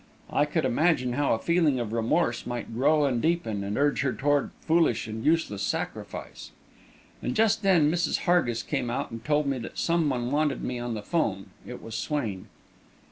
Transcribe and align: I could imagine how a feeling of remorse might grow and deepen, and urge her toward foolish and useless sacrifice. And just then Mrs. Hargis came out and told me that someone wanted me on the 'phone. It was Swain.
I 0.31 0.45
could 0.45 0.65
imagine 0.65 1.13
how 1.13 1.35
a 1.35 1.37
feeling 1.37 1.79
of 1.79 1.93
remorse 1.93 2.47
might 2.47 2.73
grow 2.73 3.05
and 3.05 3.21
deepen, 3.21 3.63
and 3.63 3.77
urge 3.77 4.01
her 4.01 4.13
toward 4.13 4.49
foolish 4.61 5.05
and 5.05 5.23
useless 5.23 5.61
sacrifice. 5.61 6.49
And 7.21 7.35
just 7.35 7.61
then 7.61 7.91
Mrs. 7.91 8.21
Hargis 8.21 8.63
came 8.63 8.89
out 8.89 9.11
and 9.11 9.23
told 9.23 9.45
me 9.45 9.59
that 9.59 9.77
someone 9.77 10.31
wanted 10.31 10.63
me 10.63 10.79
on 10.79 10.95
the 10.95 11.03
'phone. 11.03 11.51
It 11.67 11.83
was 11.83 11.93
Swain. 11.95 12.47